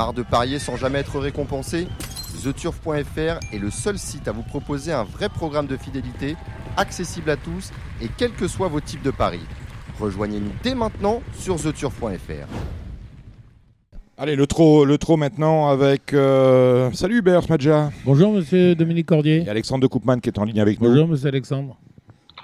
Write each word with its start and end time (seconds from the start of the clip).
Marre 0.00 0.14
de 0.14 0.22
parier 0.22 0.58
sans 0.58 0.76
jamais 0.76 1.00
être 1.00 1.18
récompensé 1.18 1.86
TheTurf.fr 2.42 3.38
est 3.52 3.58
le 3.58 3.70
seul 3.70 3.98
site 3.98 4.28
à 4.28 4.32
vous 4.32 4.42
proposer 4.42 4.92
un 4.92 5.04
vrai 5.04 5.28
programme 5.28 5.66
de 5.66 5.76
fidélité, 5.76 6.36
accessible 6.78 7.28
à 7.28 7.36
tous 7.36 7.70
et 8.00 8.06
quels 8.16 8.32
que 8.32 8.48
soient 8.48 8.68
vos 8.68 8.80
types 8.80 9.02
de 9.02 9.10
paris. 9.10 9.42
Rejoignez-nous 10.00 10.52
dès 10.62 10.74
maintenant 10.74 11.20
sur 11.38 11.56
TheTurf.fr. 11.56 12.48
Allez, 14.16 14.36
le 14.36 14.46
trot, 14.46 14.86
le 14.86 14.96
trot 14.96 15.18
maintenant 15.18 15.68
avec. 15.68 16.14
euh, 16.14 16.90
Salut 16.92 17.18
Hubert 17.18 17.42
Smadja. 17.42 17.90
Bonjour 18.06 18.32
Monsieur 18.32 18.74
Dominique 18.74 19.04
Cordier. 19.04 19.42
Et 19.44 19.50
Alexandre 19.50 19.82
de 19.82 19.86
Coupman 19.86 20.18
qui 20.20 20.30
est 20.30 20.38
en 20.38 20.44
ligne 20.44 20.62
avec 20.62 20.80
nous. 20.80 20.88
Bonjour 20.88 21.08
Monsieur 21.08 21.28
Alexandre. 21.28 21.76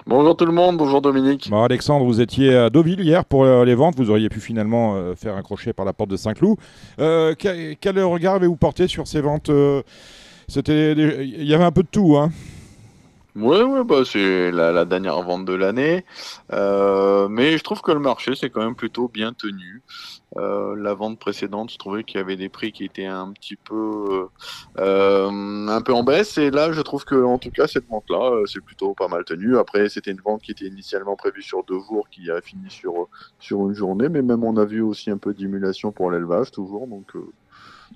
Bonjour 0.09 0.37
tout 0.37 0.45
le 0.45 0.53
monde, 0.53 0.77
bonjour 0.77 1.01
Dominique. 1.01 1.49
Bon, 1.49 1.63
Alexandre, 1.63 2.05
vous 2.05 2.21
étiez 2.21 2.55
à 2.55 2.69
Deauville 2.69 3.01
hier 3.01 3.25
pour 3.25 3.43
euh, 3.43 3.65
les 3.65 3.75
ventes. 3.75 3.97
Vous 3.97 4.09
auriez 4.09 4.29
pu 4.29 4.39
finalement 4.39 4.95
euh, 4.95 5.15
faire 5.15 5.35
un 5.35 5.41
crochet 5.41 5.73
par 5.73 5.85
la 5.85 5.91
porte 5.91 6.09
de 6.09 6.15
Saint-Cloud. 6.15 6.57
Euh, 6.99 7.35
quel, 7.37 7.99
regard 7.99 8.35
avez-vous 8.35 8.55
porté 8.55 8.87
sur 8.87 9.05
ces 9.05 9.19
ventes 9.19 9.51
C'était, 10.47 10.93
il 10.93 11.43
y 11.43 11.53
avait 11.53 11.65
un 11.65 11.73
peu 11.73 11.83
de 11.83 11.89
tout, 11.91 12.15
hein. 12.15 12.31
Ouais, 13.37 13.61
ouais, 13.61 13.83
bah 13.83 14.03
c'est 14.03 14.51
la, 14.51 14.71
la 14.71 14.83
dernière 14.85 15.21
vente 15.21 15.45
de 15.45 15.53
l'année, 15.53 16.05
Euh, 16.53 17.27
mais 17.29 17.57
je 17.57 17.63
trouve 17.63 17.81
que 17.81 17.91
le 17.91 17.99
marché 17.99 18.33
c'est 18.35 18.49
quand 18.49 18.63
même 18.63 18.75
plutôt 18.75 19.09
bien 19.09 19.31
tenu. 19.33 19.83
Euh, 20.37 20.75
la 20.77 20.93
vente 20.95 21.19
précédente, 21.19 21.71
je 21.71 21.77
trouvais 21.77 22.03
qu'il 22.03 22.17
y 22.19 22.23
avait 22.23 22.37
des 22.37 22.49
prix 22.49 22.71
qui 22.71 22.85
étaient 22.85 23.05
un 23.05 23.31
petit 23.33 23.55
peu, 23.57 24.29
euh, 24.79 25.67
un 25.69 25.81
peu 25.81 25.93
en 25.93 26.03
baisse, 26.03 26.37
et 26.39 26.51
là 26.51 26.71
je 26.71 26.81
trouve 26.81 27.05
que 27.05 27.15
en 27.23 27.37
tout 27.39 27.51
cas 27.51 27.67
cette 27.67 27.87
vente-là, 27.87 28.43
c'est 28.47 28.61
plutôt 28.61 28.93
pas 28.95 29.07
mal 29.09 29.23
tenu. 29.25 29.57
Après, 29.57 29.89
c'était 29.89 30.11
une 30.11 30.21
vente 30.21 30.41
qui 30.41 30.51
était 30.51 30.65
initialement 30.67 31.15
prévue 31.15 31.43
sur 31.43 31.63
deux 31.65 31.79
jours, 31.79 32.09
qui 32.09 32.31
a 32.31 32.41
fini 32.41 32.69
sur 32.71 33.07
sur 33.39 33.61
une 33.69 33.75
journée, 33.75 34.09
mais 34.09 34.23
même 34.23 34.43
on 34.43 34.57
a 34.57 34.65
vu 34.65 34.81
aussi 34.81 35.11
un 35.11 35.17
peu 35.19 35.33
d'émulation 35.35 35.91
pour 35.91 36.11
l'élevage 36.11 36.51
toujours, 36.51 36.87
donc 36.87 37.13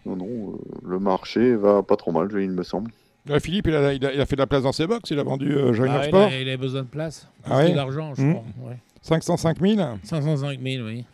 non, 0.05 0.15
non, 0.17 0.59
le 0.83 0.99
marché 0.99 1.55
va 1.55 1.83
pas 1.83 1.97
trop 1.97 2.11
mal, 2.13 2.29
il 2.41 2.51
me 2.51 2.63
semble. 2.63 2.91
Ouais, 3.29 3.39
Philippe, 3.39 3.67
il 3.67 3.75
a, 3.75 3.93
il 3.93 4.05
a- 4.05 4.13
il 4.13 4.19
a 4.21 4.25
fait 4.25 4.35
de 4.35 4.41
la 4.41 4.47
place 4.47 4.63
dans 4.63 4.71
ses 4.71 4.87
box. 4.87 5.09
Il 5.11 5.19
a 5.19 5.23
vendu 5.23 5.51
euh, 5.53 5.73
Joiner 5.73 5.93
Ah, 5.95 6.01
il, 6.05 6.07
Sport. 6.07 6.27
a, 6.27 6.35
il 6.35 6.49
a 6.49 6.57
besoin 6.57 6.81
de 6.81 6.87
place. 6.87 7.27
Ah 7.45 7.57
ouais 7.57 7.71
d'argent, 7.73 8.13
je 8.15 8.21
Hmm. 8.23 8.33
crois. 8.33 8.43
ouais. 8.69 8.77
505 9.01 9.59
000. 9.59 9.79
505 10.03 10.59
000, 10.61 10.85
oui. 10.85 11.05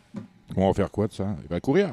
On 0.56 0.66
va 0.68 0.72
faire 0.74 0.90
quoi 0.90 1.06
de 1.06 1.12
ça? 1.12 1.26
Il 1.44 1.48
va 1.48 1.60
courir. 1.60 1.90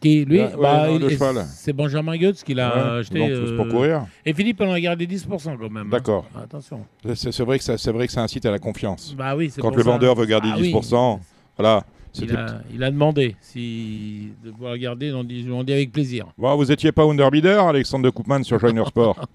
Qui, 0.00 0.24
lui, 0.24 0.38
Ouais, 0.38 0.54
ouais, 0.54 1.18
bah, 1.18 1.44
c'est 1.48 1.72
Benjamin 1.72 2.16
Goetz 2.16 2.44
qui 2.44 2.54
l'a 2.54 2.94
acheté. 2.98 3.18
donc, 3.18 3.30
c'est 3.48 3.56
pour 3.56 3.66
euh, 3.66 3.70
courir. 3.70 4.06
Et 4.24 4.32
Philippe 4.32 4.60
en 4.60 4.70
a 4.72 4.80
gardé 4.80 5.06
10% 5.08 5.56
quand 5.58 5.68
même. 5.70 5.76
hein. 5.78 5.90
D'accord. 5.90 6.24
Attention. 6.40 6.86
C'est 7.16 7.40
vrai 7.42 7.58
que 7.58 7.64
ça, 7.64 7.76
c'est 7.76 7.90
vrai 7.90 8.06
que 8.06 8.12
ça 8.12 8.22
incite 8.22 8.46
à 8.46 8.50
la 8.52 8.60
confiance. 8.60 9.12
Bah 9.18 9.34
oui, 9.34 9.50
c'est 9.50 9.60
Quand 9.60 9.74
le 9.74 9.82
ça. 9.82 9.90
vendeur 9.90 10.14
veut 10.14 10.24
garder 10.26 10.50
Ah 10.52 10.56
oui. 10.58 10.72
10%, 10.72 11.18
voilà. 11.58 11.84
Il 12.20 12.36
a, 12.36 12.60
il 12.72 12.82
a 12.82 12.90
demandé 12.90 13.36
si 13.40 14.32
de 14.44 14.50
pouvoir 14.50 14.72
le 14.72 14.78
garder. 14.78 15.12
On 15.12 15.24
dit, 15.24 15.46
on 15.50 15.62
dit 15.62 15.72
avec 15.72 15.92
plaisir. 15.92 16.26
Bon, 16.36 16.56
vous 16.56 16.70
étiez 16.72 16.92
pas 16.92 17.04
underbidder, 17.04 17.58
Alexandre 17.60 18.04
de 18.04 18.10
Coupman 18.10 18.42
sur 18.42 18.58
Joiner 18.58 18.84
Sport 18.86 19.26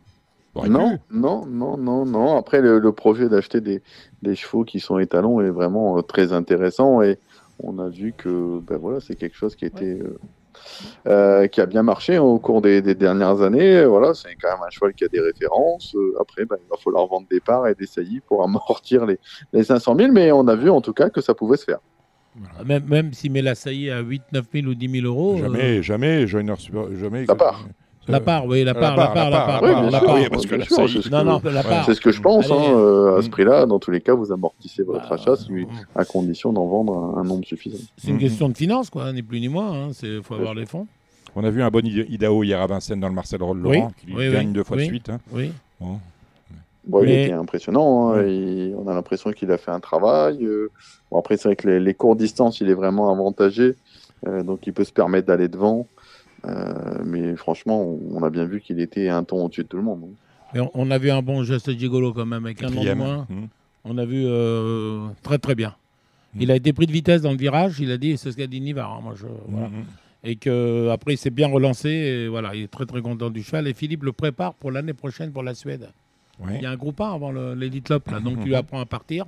Non, 0.55 0.99
non, 1.11 1.45
non, 1.45 1.77
non, 1.77 2.05
non. 2.05 2.38
Après, 2.38 2.61
le, 2.61 2.80
le 2.80 2.91
projet 2.91 3.30
d'acheter 3.30 3.61
des, 3.61 3.81
des 4.21 4.35
chevaux 4.35 4.63
qui 4.63 4.80
sont 4.80 4.99
étalons 4.99 5.41
est 5.41 5.49
vraiment 5.49 5.97
euh, 5.97 6.02
très 6.02 6.33
intéressant 6.33 7.02
et 7.02 7.17
on 7.59 7.80
a 7.80 7.89
vu 7.89 8.13
que 8.17 8.59
ben 8.59 8.77
voilà, 8.77 8.99
c'est 8.99 9.15
quelque 9.15 9.37
chose 9.37 9.55
qui, 9.55 9.65
a 9.65 9.67
été, 9.67 9.99
euh, 9.99 10.19
euh, 11.08 11.47
qui 11.47 11.61
a 11.61 11.65
bien 11.65 11.83
marché 11.83 12.17
au 12.17 12.39
cours 12.39 12.61
des, 12.61 12.81
des 12.81 12.95
dernières 12.95 13.41
années. 13.41 13.85
Voilà, 13.85 14.13
c'est 14.13 14.35
quand 14.41 14.49
même 14.49 14.63
un 14.65 14.69
cheval 14.69 14.93
qui 14.93 15.05
a 15.05 15.08
des 15.08 15.19
références. 15.19 15.95
Après, 16.19 16.45
ben, 16.45 16.58
il 16.59 16.69
va 16.69 16.77
falloir 16.77 17.08
vendre 17.08 17.27
des 17.30 17.39
parts 17.39 17.67
et 17.67 17.75
des 17.75 17.85
saillies 17.85 18.21
pour 18.27 18.43
amortir 18.43 19.05
les, 19.05 19.19
les 19.53 19.63
500 19.63 19.95
000, 19.97 20.11
mais 20.11 20.31
on 20.31 20.47
a 20.47 20.55
vu 20.55 20.69
en 20.69 20.81
tout 20.81 20.93
cas 20.93 21.09
que 21.09 21.21
ça 21.21 21.33
pouvait 21.33 21.58
se 21.58 21.65
faire. 21.65 21.80
Même, 22.66 22.84
même 22.88 23.14
s'il 23.14 23.31
met 23.31 23.42
la 23.42 23.56
saillie 23.56 23.89
à 23.92 24.00
8, 24.00 24.22
9 24.31 24.45
000 24.53 24.67
ou 24.67 24.73
10 24.76 24.89
000 25.02 25.06
euros. 25.06 25.36
euh, 25.36 25.42
Jamais, 25.44 25.84
jamais, 25.84 26.28
Joiner 26.28 26.56
Sport, 26.58 26.88
jamais. 27.00 27.26
La 27.28 27.36
part. 27.36 27.66
La 28.06 28.20
part, 28.20 28.45
oui, 28.48 28.66
la 28.66 28.73
part, 28.73 28.98
la 28.98 29.08
part, 29.08 29.30
la 29.30 29.39
part. 29.45 29.64
Oui, 29.64 29.70
la 29.92 30.02
part, 30.02 30.30
parce 30.30 30.45
que 30.45 30.56
la 30.56 30.66
saillie- 30.66 31.02
Non, 31.09 31.39
que- 31.39 31.48
non, 31.48 31.54
la 31.54 31.64
part. 31.64 31.86
C'est 31.86 31.94
ce 31.94 32.02
que 32.02 32.11
je 32.11 32.22
pense. 32.22 32.52
Allez. 32.52 32.54
hein, 32.59 32.73
euh, 32.76 33.16
à 33.16 33.20
Mm. 33.20 33.22
ce 33.22 33.30
prix-là, 33.30 33.66
dans 33.66 33.80
tous 33.80 33.92
les 33.92 34.02
cas, 34.02 34.14
vous 34.14 34.30
amortissez 34.32 34.83
votre 34.83 35.08
Bah, 35.08 35.16
achat 35.16 35.38
si- 35.38 35.49
à 35.95 36.04
condition 36.04 36.52
d'en 36.52 36.66
vendre 36.67 37.16
un, 37.16 37.22
un 37.22 37.23
nombre 37.23 37.45
suffisant. 37.45 37.77
C'est 37.98 38.10
une 38.10 38.16
Mhm. 38.16 38.20
question 38.20 38.49
de 38.49 38.58
finance, 38.58 38.89
quoi, 38.89 39.14
ni 39.14 39.22
plus 39.23 39.39
ni 39.39 39.48
moins. 39.48 39.89
Il 40.04 40.22
faut 40.22 40.33
avoir 40.33 40.54
les 40.54 40.66
fonds. 40.66 40.86
On 41.36 41.43
a 41.45 41.49
vu 41.49 41.64
un 41.64 41.70
bon 41.70 41.86
Ida- 41.86 42.05
Idaho 42.10 42.43
hier 42.43 42.60
à 42.61 42.67
Vincennes 42.67 42.99
dans 42.99 43.08
le 43.08 43.14
Marcel 43.16 43.39
Laurent, 43.39 43.55
Oui, 43.64 43.80
qui 43.99 44.08
lui 44.08 44.16
oui, 44.17 44.32
gagne 44.33 44.48
oui, 44.48 44.54
deux 44.54 44.64
fois 44.66 44.76
oui. 44.77 44.83
de 44.83 44.88
suite. 44.89 45.10
hein. 45.10 45.20
Oui. 45.32 45.52
Bon. 45.80 45.98
Bon, 46.86 47.04
il 47.04 47.10
était 47.11 47.32
impressionnant. 47.33 48.11
hein, 48.14 48.23
et 48.26 48.73
on 48.77 48.88
a 48.88 48.94
l'impression 48.94 49.32
qu'il 49.32 49.52
a 49.52 49.58
fait 49.58 49.71
un 49.71 49.80
travail. 49.80 50.44
euh, 50.45 50.70
bon, 51.10 51.20
après, 51.20 51.38
c'est 51.38 51.48
vrai 51.48 51.55
que 51.55 51.67
les, 51.70 51.80
les 51.80 51.94
courtes 51.94 52.17
distances, 52.20 52.60
il 52.61 52.70
est 52.70 52.73
vraiment 52.73 53.10
avantagé. 53.11 53.76
euh, 54.27 54.44
donc, 54.44 54.67
il 54.67 54.73
peut 54.73 54.83
se 54.83 54.92
permettre 54.93 55.27
d'aller 55.27 55.48
devant. 55.48 55.88
Euh, 56.45 57.02
mais 57.05 57.36
franchement, 57.38 57.82
on, 57.82 57.99
on 58.17 58.23
a 58.23 58.30
bien 58.30 58.43
vu 58.45 58.60
qu'il 58.60 58.80
était 58.82 59.08
un 59.08 59.23
ton 59.23 59.45
au-dessus 59.45 59.64
de 59.64 59.67
tout 59.70 59.77
le 59.77 59.83
monde. 59.83 60.02
hein. 60.05 60.16
Mais 60.54 60.60
on, 60.60 60.72
on 60.73 60.92
a 60.92 60.98
vu 60.98 61.10
un 61.10 61.22
bon 61.22 61.43
geste 61.43 61.72
gigolo 61.72 62.11
quand 62.14 62.26
même, 62.26 62.45
avec 62.45 62.61
un 62.64 62.67
an 62.67 62.83
de 62.83 62.93
moins. 62.93 63.26
Mhm. 63.30 63.48
On 63.86 63.98
a 63.98 64.05
vu 64.05 64.23
euh, 64.26 65.08
très 65.23 65.38
très 65.39 65.55
bien. 65.55 65.73
Mhm. 66.36 66.42
Il 66.42 66.52
a 66.52 66.55
été 66.58 66.73
pris 66.73 66.86
de 66.86 66.92
vitesse 66.92 67.22
dans 67.22 67.32
le 67.32 67.38
virage, 67.38 67.80
il 67.80 67.92
a 67.92 67.98
dit, 67.98 68.17
c'est 68.17 68.32
ce 68.32 68.38
qu'a 68.38 68.48
dit 68.48 68.60
Nivard. 68.61 68.92
hein, 68.92 68.99
moi, 69.04 69.14
je, 69.16 69.26
voilà. 69.48 69.67
Mhm. 69.70 69.83
Et 70.26 70.36
que 70.38 70.89
après 70.89 71.14
il 71.14 71.17
s'est 71.17 71.30
bien 71.32 71.48
relancé, 71.48 71.89
et 71.89 72.27
voilà, 72.30 72.55
il 72.55 72.64
est 72.64 72.72
très 72.72 72.86
très 72.86 73.02
content 73.02 73.30
du 73.30 73.42
cheval. 73.43 73.67
Et 73.67 73.73
Philippe 73.73 74.04
le 74.04 74.11
prépare 74.14 74.54
pour 74.54 74.72
l'année 74.72 74.93
prochaine 74.93 75.32
pour 75.32 75.43
la 75.43 75.54
Suède. 75.54 75.89
Ouais. 76.39 76.55
Il 76.58 76.61
y 76.64 76.66
a 76.66 76.71
un 76.71 76.76
groupe 76.76 76.99
1 76.99 77.14
avant 77.14 77.32
le- 77.32 77.54
l'Elite 77.54 77.89
Lop, 77.89 78.10
là, 78.10 78.20
donc 78.20 78.36
Mhm. 78.38 78.42
il 78.42 78.48
lui 78.48 78.55
apprend 78.55 78.80
à 78.80 78.86
partir. 78.86 79.26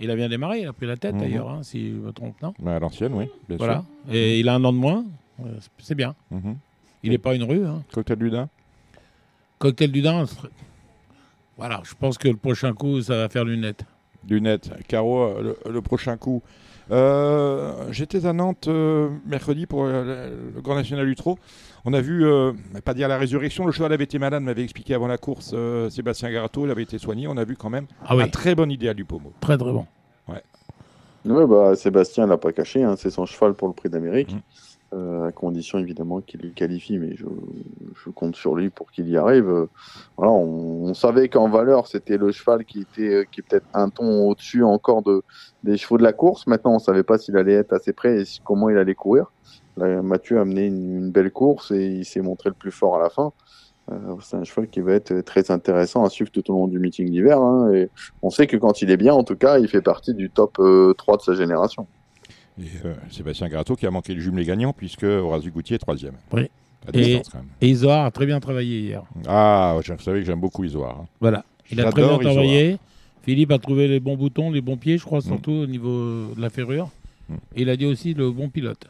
Il 0.00 0.10
a 0.10 0.16
bien 0.16 0.28
démarré, 0.28 0.60
il 0.60 0.66
a 0.66 0.72
pris 0.72 0.86
la 0.86 0.96
tête 0.96 1.14
Mhm. 1.14 1.20
d'ailleurs, 1.20 1.50
hein, 1.50 1.62
si 1.62 1.90
je 1.90 1.94
me 1.96 2.12
trompe, 2.12 2.40
non 2.42 2.54
Bah, 2.58 2.76
à 2.76 2.78
l'ancienne, 2.78 3.12
oui, 3.14 3.26
bien 3.48 3.56
Voilà. 3.58 3.84
Et 4.10 4.40
il 4.40 4.48
a 4.48 4.54
un 4.54 4.64
an 4.64 4.72
de 4.72 4.78
moins, 4.78 5.04
euh, 5.44 5.58
c'est 5.78 5.94
bien. 5.94 6.14
Mhm. 6.30 6.56
Il 7.02 7.10
n'est 7.10 7.18
pas 7.18 7.34
une 7.34 7.42
rue. 7.44 7.66
Hein. 7.66 7.82
Cocktail 7.92 8.18
du 8.18 8.30
Dain 8.30 8.48
Cocktail 9.58 9.90
du 9.92 10.02
Dain, 10.02 10.24
voilà, 11.56 11.80
je 11.84 11.94
pense 11.94 12.18
que 12.18 12.28
le 12.28 12.36
prochain 12.36 12.72
coup, 12.72 13.00
ça 13.02 13.16
va 13.16 13.28
faire 13.28 13.44
lunette. 13.44 13.84
Lunettes. 14.28 14.70
Caro, 14.88 15.34
le, 15.40 15.56
le 15.70 15.82
prochain 15.82 16.16
coup. 16.16 16.42
Euh, 16.90 17.72
J'étais 17.90 18.26
à 18.26 18.32
Nantes 18.32 18.66
euh, 18.68 19.08
mercredi 19.24 19.66
pour 19.66 19.84
euh, 19.84 20.04
le, 20.30 20.52
le 20.56 20.60
Grand 20.60 20.74
National 20.74 21.06
du 21.06 21.14
Trot. 21.14 21.38
On 21.84 21.92
a 21.94 22.00
vu, 22.00 22.24
euh, 22.26 22.52
pas 22.84 22.92
dire 22.94 23.08
la 23.08 23.18
résurrection, 23.18 23.64
le 23.66 23.72
cheval 23.72 23.92
avait 23.92 24.04
été 24.04 24.18
malade, 24.18 24.42
m'avait 24.42 24.62
expliqué 24.64 24.94
avant 24.94 25.06
la 25.06 25.18
course 25.18 25.52
euh, 25.54 25.88
Sébastien 25.90 26.30
Garato, 26.30 26.64
il 26.66 26.70
avait 26.70 26.82
été 26.82 26.98
soigné. 26.98 27.26
On 27.28 27.36
a 27.36 27.44
vu 27.44 27.56
quand 27.56 27.70
même 27.70 27.86
Ah 28.04 28.16
oui, 28.16 28.24
un 28.24 28.28
très 28.28 28.54
bon 28.54 28.70
idéal 28.70 28.94
du 28.94 29.04
pommeau. 29.04 29.32
très 29.40 29.56
très 29.56 29.72
bon. 29.72 29.86
Ouais, 31.24 31.46
bah, 31.46 31.76
Sébastien 31.76 32.26
l'a 32.26 32.36
pas 32.36 32.52
caché. 32.52 32.82
hein, 32.82 32.96
c'est 32.98 33.10
son 33.10 33.26
cheval 33.26 33.54
pour 33.54 33.68
le 33.68 33.74
prix 33.74 33.88
d'Amérique. 33.88 34.32
Mhm. 34.32 34.40
Euh, 34.94 35.28
à 35.28 35.32
condition 35.32 35.78
évidemment 35.78 36.20
qu'il 36.20 36.42
le 36.42 36.50
qualifie, 36.50 36.98
mais 36.98 37.16
je, 37.16 37.24
compte 38.10 38.36
sur 38.36 38.54
lui 38.54 38.68
pour 38.68 38.90
qu'il 38.90 39.08
y 39.08 39.16
arrive. 39.16 39.66
Voilà, 40.18 40.32
on, 40.32 40.92
savait 40.92 41.28
qu'en 41.30 41.48
valeur 41.48 41.86
c'était 41.86 42.18
le 42.18 42.30
cheval 42.30 42.66
qui 42.66 42.80
était 42.82 43.14
euh, 43.14 43.24
qui 43.30 43.40
peut-être 43.40 43.64
un 43.72 43.88
ton 43.88 44.28
au-dessus 44.28 44.62
encore 44.62 45.02
de 45.02 45.22
des 45.62 45.78
chevaux 45.78 45.96
de 45.96 46.02
la 46.02 46.12
course. 46.12 46.46
Maintenant, 46.46 46.74
on 46.74 46.78
savait 46.78 47.04
pas 47.04 47.16
s'il 47.16 47.38
allait 47.38 47.54
être 47.54 47.72
assez 47.72 47.94
près 47.94 48.20
et 48.20 48.24
comment 48.44 48.68
il 48.68 48.76
allait 48.76 48.94
courir. 48.94 49.32
Là, 49.78 50.02
Mathieu 50.02 50.38
a 50.38 50.44
mené 50.44 50.66
une, 50.66 50.98
une 50.98 51.10
belle 51.10 51.30
course 51.30 51.70
et 51.70 51.86
il 51.86 52.04
s'est 52.04 52.20
montré 52.20 52.50
le 52.50 52.54
plus 52.54 52.72
fort 52.72 52.96
à 52.96 53.00
la 53.00 53.08
fin. 53.08 53.32
Euh, 53.90 54.16
c'est 54.20 54.36
un 54.36 54.44
cheval 54.44 54.68
qui 54.68 54.80
va 54.80 54.92
être 54.92 55.20
très 55.22 55.50
intéressant 55.50 56.04
à 56.04 56.10
suivre 56.10 56.30
tout 56.30 56.48
au 56.50 56.54
long 56.54 56.68
du 56.68 56.78
meeting 56.78 57.10
d'hiver. 57.10 57.38
hein, 57.38 57.72
et 57.72 57.90
on 58.22 58.30
sait 58.30 58.46
que 58.46 58.56
quand 58.56 58.82
il 58.82 58.90
est 58.90 58.96
bien, 58.96 59.14
en 59.14 59.24
tout 59.24 59.36
cas, 59.36 59.58
il 59.58 59.68
fait 59.68 59.82
partie 59.82 60.14
du 60.14 60.30
top 60.30 60.58
euh, 60.58 60.94
3 60.94 61.16
de 61.16 61.22
sa 61.22 61.34
génération. 61.34 61.86
Et 62.60 62.64
euh, 62.84 62.94
Sébastien 63.10 63.48
Garato 63.48 63.74
qui 63.76 63.86
a 63.86 63.90
manqué 63.90 64.14
le 64.14 64.20
jumelé 64.20 64.44
gagnant 64.44 64.72
puisque 64.72 65.04
Horace 65.04 65.44
Goutier 65.46 65.76
est 65.76 65.78
troisième. 65.78 66.14
Oui. 66.32 66.48
À 66.86 66.90
Et- 66.98 67.02
distance, 67.04 67.28
quand 67.30 67.38
même. 67.38 67.48
Et 67.60 67.68
Isoar 67.68 68.04
a 68.06 68.10
très 68.10 68.26
bien 68.26 68.40
travaillé 68.40 68.80
hier. 68.80 69.02
Ah, 69.28 69.78
je- 69.82 69.92
vous 69.92 70.02
savez 70.02 70.20
que 70.20 70.26
j'aime 70.26 70.40
beaucoup 70.40 70.64
Isoire. 70.64 70.98
hein. 71.02 71.06
Voilà. 71.20 71.44
Il 71.70 71.80
a 71.80 71.84
très 71.90 72.02
bien 72.02 72.10
Isoar. 72.18 72.20
travaillé. 72.20 72.78
Philippe 73.22 73.52
a 73.52 73.58
trouvé 73.58 73.86
les 73.86 74.00
bons 74.00 74.16
boutons, 74.16 74.50
les 74.50 74.60
bons 74.60 74.76
pieds, 74.76 74.98
je 74.98 75.04
crois, 75.04 75.20
surtout 75.20 75.52
au 75.52 75.66
niveau 75.66 76.26
de 76.36 76.40
la 76.40 76.50
ferrure. 76.50 76.90
Mm. 77.28 77.34
Et 77.54 77.62
il 77.62 77.70
a 77.70 77.76
dit 77.76 77.86
aussi 77.86 78.14
le 78.14 78.30
bon 78.32 78.48
pilote. 78.48 78.84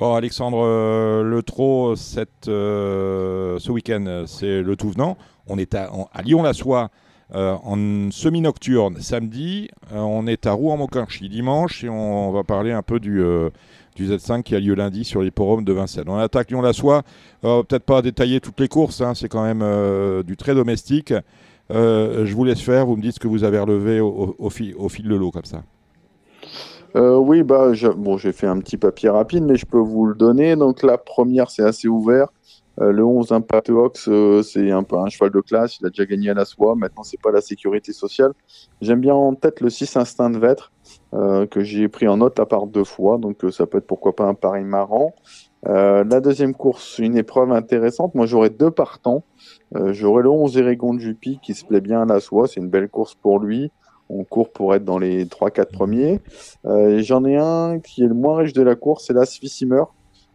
Bon, 0.00 0.14
Alexandre, 0.14 0.58
euh, 0.64 1.22
le 1.22 1.42
trot 1.42 1.94
cette, 1.96 2.48
euh, 2.48 3.58
ce 3.60 3.70
week-end, 3.70 4.24
c'est 4.26 4.62
le 4.62 4.76
tout 4.76 4.90
venant. 4.90 5.16
On 5.46 5.58
est 5.58 5.74
à, 5.74 5.92
en- 5.94 6.08
à 6.12 6.22
Lyon-la-Soie 6.22 6.90
euh, 7.34 7.56
en 7.62 8.10
semi-nocturne 8.10 8.96
samedi. 9.00 9.68
Euh, 9.92 9.98
on 9.98 10.26
est 10.26 10.46
à 10.46 10.52
Rouen-Montcarchy 10.52 11.28
dimanche 11.28 11.84
et 11.84 11.88
on, 11.90 12.32
va 12.32 12.42
parler 12.42 12.72
un 12.72 12.82
peu 12.82 13.00
du, 13.00 13.20
euh, 13.20 13.50
du 13.96 14.08
Z5 14.08 14.42
qui 14.42 14.54
a 14.54 14.60
lieu 14.60 14.74
lundi 14.74 15.04
sur 15.04 15.20
les 15.20 15.30
forums 15.30 15.64
de 15.64 15.72
Vincennes. 15.74 16.08
On 16.08 16.16
attaque 16.16 16.50
Lyon-la-Soie. 16.50 17.02
Peut-être 17.42 17.84
pas 17.84 18.00
détailler 18.00 18.40
toutes 18.40 18.58
les 18.60 18.68
courses, 18.68 19.02
hein, 19.02 19.12
c'est 19.14 19.28
quand 19.28 19.44
même 19.44 19.62
du 20.22 20.36
très 20.36 20.54
domestique. 20.54 21.12
Je 21.70 22.34
vous 22.34 22.44
laisse 22.44 22.62
faire, 22.62 22.86
vous 22.86 22.96
me 22.96 23.02
dites 23.02 23.16
ce 23.16 23.20
que 23.20 23.28
vous 23.28 23.44
avez 23.44 23.58
relevé 23.58 24.00
au, 24.00 24.50
fil, 24.50 24.74
de 24.74 25.14
l'eau 25.14 25.30
comme 25.30 25.44
ça. 25.44 25.62
Oui, 26.94 27.42
bah, 27.42 27.72
bon, 27.96 28.16
j'ai 28.16 28.32
fait 28.32 28.46
un 28.46 28.58
petit 28.58 28.78
papier 28.78 29.10
rapide, 29.10 29.44
mais 29.44 29.56
je 29.56 29.66
peux 29.66 29.78
vous 29.78 30.06
le 30.06 30.14
donner. 30.14 30.56
Donc, 30.56 30.82
la 30.82 30.96
première, 30.96 31.50
c'est 31.50 31.62
assez 31.62 31.86
ouvert. 31.88 32.28
Euh, 32.80 32.92
le 32.92 33.04
11 33.04 33.32
Impact 33.32 33.70
Ox, 33.70 34.08
euh, 34.08 34.42
c'est 34.42 34.70
un 34.70 34.82
peu 34.82 34.96
un 34.96 35.08
cheval 35.08 35.30
de 35.30 35.40
classe. 35.40 35.78
Il 35.80 35.86
a 35.86 35.90
déjà 35.90 36.06
gagné 36.06 36.30
à 36.30 36.34
la 36.34 36.44
soie. 36.44 36.74
Maintenant, 36.76 37.02
c'est 37.02 37.20
pas 37.20 37.32
la 37.32 37.40
sécurité 37.40 37.92
sociale. 37.92 38.32
J'aime 38.80 39.00
bien 39.00 39.14
en 39.14 39.34
tête 39.34 39.60
le 39.60 39.70
6 39.70 39.96
Instinct 39.96 40.30
de 40.30 40.38
Vêtre, 40.38 40.72
euh, 41.14 41.46
que 41.46 41.60
j'ai 41.60 41.88
pris 41.88 42.06
en 42.08 42.18
note 42.18 42.38
à 42.38 42.46
part 42.46 42.66
deux 42.66 42.84
fois. 42.84 43.18
Donc, 43.18 43.44
ça 43.50 43.66
peut 43.66 43.78
être 43.78 43.86
pourquoi 43.86 44.14
pas 44.14 44.24
un 44.24 44.34
pari 44.34 44.64
marrant. 44.64 45.14
La 45.64 46.20
deuxième 46.20 46.54
course, 46.54 46.98
une 46.98 47.16
épreuve 47.16 47.50
intéressante. 47.50 48.14
Moi, 48.14 48.26
j'aurais 48.26 48.50
deux 48.50 48.70
partants. 48.70 49.24
Euh, 49.76 49.92
j'aurais 49.92 50.22
le 50.22 50.30
11 50.30 50.56
Eregon 50.56 50.98
Juppy 50.98 51.38
qui 51.42 51.54
se 51.54 51.64
plaît 51.64 51.80
bien 51.80 52.02
à 52.02 52.06
la 52.06 52.20
soie. 52.20 52.46
C'est 52.46 52.60
une 52.60 52.68
belle 52.68 52.88
course 52.88 53.14
pour 53.14 53.38
lui. 53.38 53.70
On 54.08 54.24
court 54.24 54.50
pour 54.50 54.74
être 54.74 54.84
dans 54.84 54.98
les 54.98 55.26
3-4 55.26 55.66
premiers. 55.70 56.20
Euh, 56.64 57.00
J'en 57.02 57.24
ai 57.24 57.36
un 57.36 57.78
qui 57.78 58.02
est 58.02 58.06
le 58.06 58.14
moins 58.14 58.38
riche 58.38 58.54
de 58.54 58.62
la 58.62 58.74
course, 58.74 59.04
c'est 59.06 59.12
l'Asfissimer, 59.12 59.82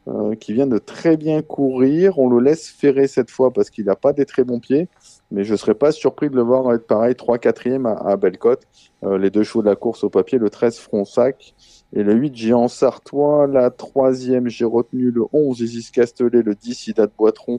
euh, 0.07 0.35
qui 0.35 0.53
vient 0.53 0.67
de 0.67 0.77
très 0.77 1.15
bien 1.17 1.41
courir. 1.41 2.19
On 2.19 2.29
le 2.29 2.39
laisse 2.44 2.69
ferrer 2.69 3.07
cette 3.07 3.29
fois 3.31 3.51
parce 3.51 3.69
qu'il 3.69 3.85
n'a 3.85 3.95
pas 3.95 4.13
des 4.13 4.25
très 4.25 4.44
bons 4.44 4.59
pieds. 4.59 4.88
Mais 5.31 5.44
je 5.44 5.53
ne 5.53 5.57
serais 5.57 5.73
pas 5.73 5.91
surpris 5.91 6.29
de 6.29 6.35
le 6.35 6.41
voir 6.44 6.71
être 6.73 6.85
pareil, 6.85 7.15
3-4e 7.15 7.88
à, 7.88 8.11
à 8.11 8.17
Bellecote. 8.17 8.67
Euh, 9.03 9.17
les 9.17 9.29
deux 9.31 9.44
chevaux 9.44 9.61
de 9.63 9.69
la 9.69 9.75
course 9.75 10.03
au 10.03 10.09
papier, 10.09 10.38
le 10.38 10.50
13 10.50 10.77
Fronsac 10.77 11.55
et 11.95 12.03
le 12.03 12.13
8 12.13 12.35
Géant 12.35 12.67
Sartois. 12.67 13.47
La 13.47 13.69
troisième, 13.71 14.47
j'ai 14.50 14.65
retenu 14.65 15.09
le 15.09 15.23
11 15.33 15.61
Isis 15.61 15.89
Castellet, 15.89 16.41
le 16.44 16.53
10 16.53 16.88
Ida 16.88 17.07
de 17.07 17.11
Boitron 17.17 17.57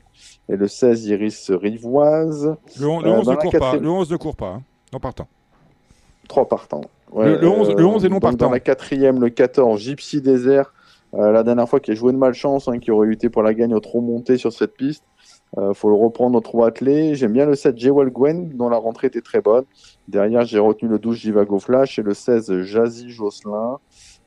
et 0.48 0.56
le 0.56 0.68
16 0.68 1.06
Iris 1.06 1.50
Rivoise. 1.50 2.54
Le, 2.78 2.86
on- 2.86 3.00
le 3.00 3.08
Euh, 3.08 3.12
11 3.18 3.24
dans 3.26 3.32
ne 3.32 3.36
la 3.36 3.42
court 3.42 3.52
pas. 3.52 3.58
quatrième- 3.58 3.82
Le 3.84 3.90
11 3.90 4.10
ne 4.10 4.16
court 4.16 4.36
pas. 4.36 4.48
hein. 4.50 4.62
Non 4.92 5.00
partant. 5.00 5.26
Trois 6.28 6.46
partants. 6.48 6.82
Ouais, 7.12 7.26
Le- 7.26 7.38
le 7.38 7.48
11 7.48 7.74
le 7.76 7.84
11 7.84 8.04
est 8.04 8.08
non 8.08 8.20
partant. 8.20 8.46
Dans 8.46 8.50
la 8.52 8.60
quatrième, 8.60 9.20
le 9.20 9.30
14, 9.30 9.80
Gypsy 9.80 10.20
Désert. 10.20 10.72
Euh, 11.14 11.32
la 11.32 11.42
dernière 11.42 11.68
fois, 11.68 11.80
qui 11.80 11.90
a 11.90 11.94
joué 11.94 12.12
de 12.12 12.18
malchance, 12.18 12.68
hein, 12.68 12.78
qui 12.78 12.90
aurait 12.90 13.06
lutté 13.06 13.28
pour 13.28 13.42
la 13.42 13.54
gagne 13.54 13.74
au 13.74 13.80
trop 13.80 14.00
monté 14.00 14.36
sur 14.36 14.52
cette 14.52 14.74
piste. 14.74 15.04
Euh, 15.56 15.72
faut 15.72 15.88
le 15.88 15.94
reprendre 15.94 16.36
au 16.36 16.40
trop 16.40 16.64
attelé. 16.64 17.14
J'aime 17.14 17.32
bien 17.32 17.46
le 17.46 17.54
7 17.54 17.78
Jewel 17.78 18.10
Gwen, 18.10 18.50
dont 18.56 18.68
la 18.68 18.76
rentrée 18.76 19.06
était 19.06 19.20
très 19.20 19.40
bonne. 19.40 19.64
Derrière, 20.08 20.44
j'ai 20.44 20.58
retenu 20.58 20.88
le 20.88 20.98
12 20.98 21.16
Jivago 21.16 21.58
Flash 21.58 21.98
et 21.98 22.02
le 22.02 22.12
16 22.12 22.62
Jazzy 22.62 23.10
Jocelyn. 23.10 23.78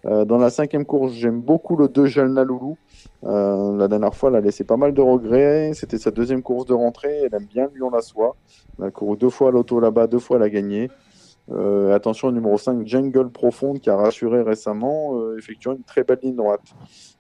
Euh, 0.06 0.24
dans 0.26 0.38
la 0.38 0.50
cinquième 0.50 0.86
course, 0.86 1.14
j'aime 1.14 1.42
beaucoup 1.42 1.76
le 1.76 1.90
2 1.90 2.06
Jalna 2.06 2.44
Loulou. 2.44 2.78
Euh, 3.26 3.76
la 3.76 3.88
dernière 3.88 4.16
fois, 4.16 4.30
elle 4.30 4.38
a 4.38 4.42
laissé 4.42 4.64
pas 4.64 4.78
mal 4.78 4.94
de 4.94 5.02
regrets. 5.02 5.72
C'était 5.74 5.98
sa 5.98 6.12
deuxième 6.12 6.42
course 6.42 6.66
de 6.66 6.74
rentrée. 6.74 7.24
Elle 7.26 7.36
aime 7.36 7.46
bien 7.46 7.68
Lyon 7.76 7.90
la 7.90 8.02
soie. 8.02 8.36
Elle 8.80 8.86
a 8.86 8.92
couru 8.92 9.18
deux 9.18 9.30
fois 9.30 9.50
à 9.50 9.52
l'auto 9.52 9.80
là-bas, 9.80 10.08
deux 10.08 10.20
fois 10.20 10.38
elle 10.38 10.44
a 10.44 10.50
gagné. 10.50 10.90
Euh, 11.50 11.96
attention, 11.96 12.32
numéro 12.32 12.58
5, 12.58 12.86
Jungle 12.86 13.30
Profonde, 13.30 13.80
qui 13.80 13.90
a 13.90 13.96
rassuré 13.96 14.42
récemment, 14.42 15.18
euh, 15.18 15.38
effectuant 15.38 15.74
une 15.74 15.84
très 15.84 16.04
belle 16.04 16.20
ligne 16.22 16.36
droite. 16.36 16.62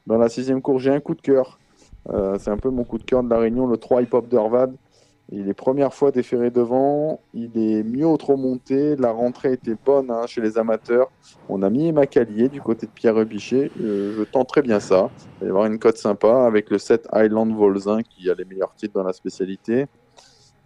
Dans 0.06 0.18
la 0.18 0.29
sixième 0.29 0.62
course, 0.62 0.83
j'ai 0.83 0.91
un 0.91 1.00
coup 1.00 1.15
de 1.15 1.21
cœur. 1.21 1.59
Euh, 2.09 2.38
c'est 2.39 2.50
un 2.50 2.57
peu 2.57 2.69
mon 2.69 2.83
coup 2.83 2.97
de 2.97 3.03
cœur 3.03 3.24
de 3.24 3.29
la 3.29 3.39
Réunion, 3.39 3.68
le 3.68 3.77
3 3.77 4.01
Hip 4.01 4.09
Hop 4.13 4.27
d'Hervad. 4.27 4.75
Il 5.29 5.50
est 5.50 5.53
première 5.53 5.94
fois 5.94 6.12
déféré 6.12 6.51
devant, 6.51 7.19
il 7.33 7.57
est 7.57 7.83
mieux 7.83 8.07
au 8.07 8.15
trop 8.15 8.38
monté, 8.38 8.95
la 8.95 9.12
rentrée 9.12 9.51
était 9.53 9.75
bonne 9.85 10.09
hein, 10.09 10.25
chez 10.25 10.39
les 10.39 10.57
amateurs. 10.57 11.12
On 11.50 11.63
a 11.63 11.69
mis 11.69 11.91
Macalier 11.91 12.47
du 12.47 12.62
côté 12.62 12.85
de 12.85 12.91
Pierre 12.94 13.25
Bichet, 13.25 13.69
je 13.77 14.23
tente 14.23 14.47
très 14.47 14.62
bien 14.62 14.80
ça. 14.80 15.09
Il 15.41 15.41
va 15.41 15.45
y 15.47 15.50
avoir 15.50 15.65
une 15.65 15.80
cote 15.80 15.97
sympa 15.97 16.45
avec 16.45 16.69
le 16.69 16.77
7 16.77 17.09
Highland 17.12 17.53
Volzin 17.53 18.03
qui 18.03 18.30
a 18.30 18.35
les 18.35 18.45
meilleurs 18.45 18.73
titres 18.73 18.94
dans 18.94 19.03
la 19.03 19.12
spécialité. 19.12 19.88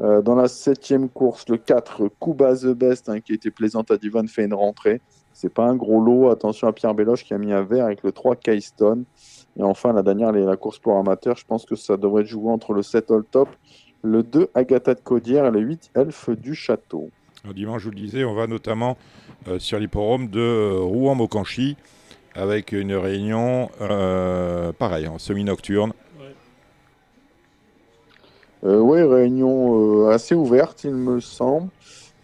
Euh, 0.02 0.22
dans 0.22 0.36
la 0.36 0.48
septième 0.48 1.10
course, 1.10 1.48
le 1.48 1.58
4, 1.58 2.10
Kuba 2.20 2.56
The 2.56 2.68
Best, 2.68 3.10
hein, 3.10 3.20
qui 3.20 3.34
était 3.34 3.52
plaisante 3.52 3.92
à 3.92 3.98
Divan, 3.98 4.26
fait 4.28 4.46
une 4.46 4.54
rentrée. 4.54 5.02
C'est 5.34 5.54
pas 5.54 5.66
un 5.66 5.76
gros 5.76 6.02
lot. 6.02 6.30
Attention 6.30 6.68
à 6.68 6.74
Pierre 6.74 6.94
Belloche 6.94 7.24
qui 7.24 7.34
a 7.34 7.38
mis 7.38 7.54
un 7.54 7.64
vert 7.64 7.86
avec 7.86 8.04
le 8.04 8.12
3 8.12 8.36
Keystone. 8.36 9.06
Et 9.60 9.64
enfin, 9.64 9.94
la 9.94 10.02
dernière, 10.02 10.32
la 10.32 10.56
course 10.56 10.80
pour 10.80 10.98
amateurs. 10.98 11.38
Je 11.38 11.46
pense 11.46 11.66
que 11.66 11.76
ça 11.76 11.98
devrait 11.98 12.26
jouer 12.26 12.52
entre 12.52 12.74
le 12.74 12.82
7 12.82 13.12
All 13.12 13.24
Top, 13.24 13.50
le 14.02 14.24
2 14.24 14.50
Agatha 14.56 14.96
de 14.96 15.00
Caudière 15.00 15.46
et 15.46 15.52
le 15.52 15.60
8 15.60 15.92
Elfe 15.96 16.30
du 16.32 16.56
Château. 16.56 17.10
Alors, 17.44 17.54
dimanche, 17.54 17.82
je 17.82 17.86
vous 17.86 17.92
le 17.92 18.00
disais, 18.00 18.24
on 18.24 18.34
va 18.34 18.48
notamment 18.48 18.98
euh, 19.48 19.60
sur 19.60 19.80
l'hipporome 19.80 20.30
de 20.30 20.40
euh, 20.40 20.80
Rouen-Mocanchi 20.80 21.76
avec 22.36 22.72
une 22.72 22.94
réunion 22.94 23.70
euh, 23.82 24.72
pareil, 24.74 25.08
en 25.08 25.18
semi-nocturne. 25.18 25.94
Euh, 28.64 28.80
oui, 28.80 29.02
réunion 29.02 29.71
assez 30.12 30.36
ouverte, 30.36 30.84
il 30.84 30.94
me 30.94 31.20
semble. 31.20 31.70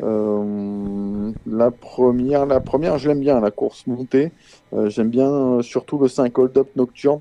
Euh, 0.01 1.31
la 1.47 1.71
première, 1.71 2.45
la 2.45 2.59
première, 2.59 2.97
je 2.97 3.07
l'aime 3.09 3.19
bien, 3.19 3.39
la 3.39 3.51
course 3.51 3.87
montée. 3.87 4.31
Euh, 4.73 4.89
J'aime 4.89 5.09
bien 5.09 5.29
euh, 5.31 5.61
surtout 5.61 5.97
le 5.97 6.07
5 6.07 6.37
Hold 6.37 6.57
Up 6.57 6.67
Nocturne 6.75 7.19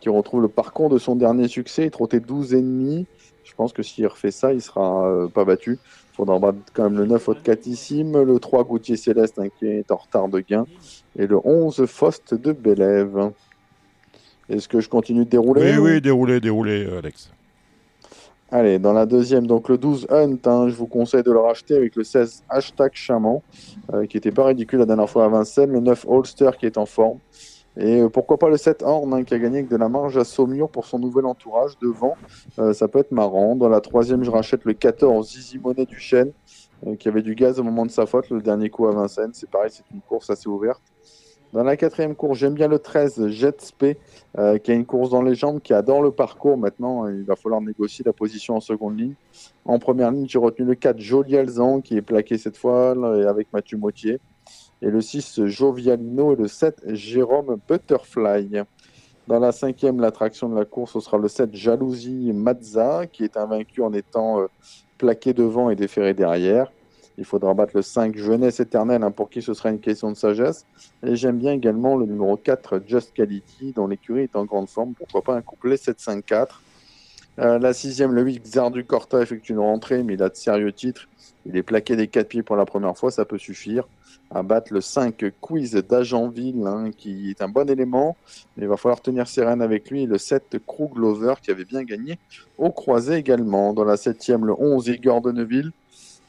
qui 0.00 0.08
retrouve 0.08 0.42
le 0.42 0.48
parcours 0.48 0.88
de 0.88 0.98
son 0.98 1.14
dernier 1.14 1.46
succès. 1.46 1.84
Il 1.84 1.90
trottait 1.92 2.18
12 2.18 2.52
et 2.54 2.60
demi. 2.60 3.06
Je 3.44 3.52
pense 3.54 3.72
que 3.72 3.84
s'il 3.84 4.08
refait 4.08 4.32
ça, 4.32 4.52
il 4.52 4.60
sera 4.60 5.08
pas 5.32 5.44
battu. 5.44 5.78
Il 5.84 6.16
faudra 6.16 6.40
battre 6.40 6.58
quand 6.74 6.82
même 6.90 6.98
le 6.98 7.06
9 7.06 7.28
Haute 7.28 7.42
Catissime, 7.44 8.20
le 8.20 8.40
3 8.40 8.64
Gauthier 8.64 8.96
Céleste 8.96 9.38
hein, 9.38 9.46
qui 9.56 9.66
est 9.68 9.88
en 9.92 9.96
retard 9.96 10.26
de 10.28 10.40
gain 10.40 10.66
et 11.16 11.28
le 11.28 11.38
11 11.44 11.86
Faust 11.86 12.34
de 12.34 12.50
Bélève. 12.50 13.30
Est-ce 14.48 14.66
que 14.66 14.80
je 14.80 14.88
continue 14.88 15.24
de 15.24 15.30
dérouler? 15.30 15.76
Oui, 15.78 15.78
ou- 15.78 15.84
oui, 15.84 16.00
déroulé, 16.40 16.84
euh, 16.84 16.98
Alex. 16.98 17.30
Allez, 18.50 18.78
dans 18.78 18.94
la 18.94 19.04
deuxième, 19.04 19.46
donc 19.46 19.68
le 19.68 19.76
12 19.76 20.06
Hunt, 20.08 20.38
hein, 20.46 20.68
je 20.70 20.74
vous 20.74 20.86
conseille 20.86 21.22
de 21.22 21.30
le 21.30 21.38
racheter 21.38 21.76
avec 21.76 21.94
le 21.96 22.02
16 22.02 22.44
hashtag 22.48 22.92
Chaman, 22.94 23.42
euh, 23.92 24.06
qui 24.06 24.16
était 24.16 24.30
pas 24.30 24.46
ridicule 24.46 24.78
la 24.78 24.86
dernière 24.86 25.10
fois 25.10 25.26
à 25.26 25.28
Vincennes, 25.28 25.70
le 25.70 25.80
9 25.80 26.06
Holster 26.08 26.52
qui 26.58 26.64
est 26.64 26.78
en 26.78 26.86
forme, 26.86 27.18
et 27.76 28.00
euh, 28.00 28.08
pourquoi 28.08 28.38
pas 28.38 28.48
le 28.48 28.56
7 28.56 28.82
Horn 28.82 29.12
hein, 29.12 29.22
qui 29.22 29.34
a 29.34 29.38
gagné 29.38 29.58
avec 29.58 29.68
de 29.68 29.76
la 29.76 29.90
marge 29.90 30.16
à 30.16 30.24
Saumur 30.24 30.70
pour 30.70 30.86
son 30.86 30.98
nouvel 30.98 31.26
entourage 31.26 31.78
devant, 31.82 32.16
euh, 32.58 32.72
ça 32.72 32.88
peut 32.88 33.00
être 33.00 33.12
marrant. 33.12 33.54
Dans 33.54 33.68
la 33.68 33.82
troisième, 33.82 34.24
je 34.24 34.30
rachète 34.30 34.64
le 34.64 34.72
14 34.72 35.30
Zizi 35.30 35.58
Monet 35.58 35.84
du 35.84 35.98
Chêne, 35.98 36.32
qui 36.98 37.08
avait 37.08 37.22
du 37.22 37.34
gaz 37.34 37.60
au 37.60 37.64
moment 37.64 37.84
de 37.84 37.90
sa 37.90 38.06
faute, 38.06 38.30
le 38.30 38.40
dernier 38.40 38.70
coup 38.70 38.86
à 38.86 38.92
Vincennes, 38.92 39.32
c'est 39.34 39.50
pareil, 39.50 39.70
c'est 39.70 39.84
une 39.92 40.00
course 40.00 40.30
assez 40.30 40.48
ouverte. 40.48 40.80
Dans 41.54 41.64
la 41.64 41.78
quatrième 41.78 42.14
course, 42.14 42.38
j'aime 42.38 42.52
bien 42.52 42.68
le 42.68 42.78
13 42.78 43.28
Jet 43.28 43.62
Spé, 43.62 43.96
euh, 44.36 44.58
qui 44.58 44.70
a 44.70 44.74
une 44.74 44.84
course 44.84 45.10
dans 45.10 45.22
les 45.22 45.34
jambes, 45.34 45.60
qui 45.62 45.72
adore 45.72 46.02
le 46.02 46.10
parcours. 46.10 46.58
Maintenant, 46.58 47.08
il 47.08 47.24
va 47.24 47.36
falloir 47.36 47.62
négocier 47.62 48.04
la 48.04 48.12
position 48.12 48.56
en 48.56 48.60
seconde 48.60 48.98
ligne. 48.98 49.14
En 49.64 49.78
première 49.78 50.10
ligne, 50.10 50.28
j'ai 50.28 50.38
retenu 50.38 50.66
le 50.66 50.74
4 50.74 50.98
Joli 50.98 51.36
Alzan, 51.38 51.80
qui 51.80 51.96
est 51.96 52.02
plaqué 52.02 52.36
cette 52.36 52.58
fois 52.58 52.90
avec 53.26 53.50
Mathieu 53.52 53.78
Mautier. 53.78 54.20
Et 54.82 54.90
le 54.90 55.00
6 55.00 55.46
Jovialino 55.46 56.34
et 56.34 56.36
le 56.36 56.48
7 56.48 56.94
Jérôme 56.94 57.58
Butterfly. 57.66 58.62
Dans 59.26 59.38
la 59.38 59.52
cinquième, 59.52 60.00
l'attraction 60.00 60.48
de 60.48 60.54
la 60.54 60.64
course, 60.64 60.92
ce 60.92 61.00
sera 61.00 61.18
le 61.18 61.28
7 61.28 61.54
Jalousie 61.54 62.32
Mazza, 62.32 63.06
qui 63.06 63.24
est 63.24 63.36
invaincu 63.36 63.82
en 63.82 63.92
étant 63.92 64.40
euh, 64.40 64.46
plaqué 64.96 65.32
devant 65.32 65.70
et 65.70 65.76
déféré 65.76 66.14
derrière. 66.14 66.70
Il 67.18 67.24
faudra 67.24 67.52
battre 67.52 67.72
le 67.74 67.82
5 67.82 68.16
Jeunesse 68.16 68.60
éternelle, 68.60 69.02
hein, 69.02 69.10
pour 69.10 69.28
qui 69.28 69.42
ce 69.42 69.52
sera 69.52 69.70
une 69.70 69.80
question 69.80 70.12
de 70.12 70.16
sagesse. 70.16 70.64
Et 71.04 71.16
j'aime 71.16 71.38
bien 71.38 71.52
également 71.52 71.96
le 71.96 72.06
numéro 72.06 72.36
4, 72.36 72.82
Just 72.86 73.12
Quality, 73.12 73.72
dont 73.72 73.88
l'écurie 73.88 74.22
est 74.22 74.36
en 74.36 74.44
grande 74.44 74.68
forme. 74.68 74.94
Pourquoi 74.94 75.22
pas 75.22 75.34
un 75.34 75.42
couplet 75.42 75.74
7-5-4. 75.74 76.60
Euh, 77.40 77.58
la 77.58 77.72
sixième, 77.72 78.12
le 78.12 78.22
8, 78.22 78.44
Xardu 78.44 78.84
Corta 78.84 79.20
effectue 79.20 79.52
une 79.52 79.58
rentrée, 79.58 80.04
mais 80.04 80.14
il 80.14 80.22
a 80.22 80.28
de 80.28 80.36
sérieux 80.36 80.72
titres. 80.72 81.08
Il 81.44 81.56
est 81.56 81.64
plaqué 81.64 81.96
des 81.96 82.06
4 82.06 82.28
pieds 82.28 82.42
pour 82.44 82.54
la 82.54 82.64
première 82.64 82.96
fois, 82.96 83.10
ça 83.10 83.24
peut 83.24 83.38
suffire. 83.38 83.88
À 84.30 84.44
battre 84.44 84.72
le 84.72 84.80
5, 84.80 85.24
Quiz 85.40 85.72
d'Agenville, 85.72 86.64
hein, 86.66 86.90
qui 86.96 87.30
est 87.30 87.42
un 87.42 87.48
bon 87.48 87.68
élément. 87.68 88.16
Mais 88.56 88.64
il 88.64 88.68
va 88.68 88.76
falloir 88.76 89.00
tenir 89.00 89.26
ses 89.26 89.44
rênes 89.44 89.62
avec 89.62 89.90
lui. 89.90 90.06
Le 90.06 90.18
7, 90.18 90.58
Krug 90.64 90.96
Lover, 90.96 91.34
qui 91.42 91.50
avait 91.50 91.64
bien 91.64 91.82
gagné 91.82 92.18
au 92.58 92.70
croisé 92.70 93.14
également. 93.14 93.72
Dans 93.72 93.84
la 93.84 93.96
septième, 93.96 94.44
le 94.44 94.52
11, 94.52 94.86
Igor 94.86 95.20
de 95.20 95.32
Neuville. 95.32 95.72